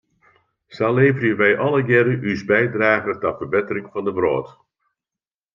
Sa 0.67 0.89
leverje 0.97 1.33
wij 1.41 1.53
allegearre 1.65 2.15
ús 2.31 2.41
bydrage 2.51 3.13
ta 3.21 3.29
ferbettering 3.39 3.87
fan 3.93 4.05
de 4.07 4.13
wrâld. 4.17 4.47